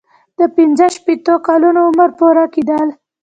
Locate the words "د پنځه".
0.39-0.85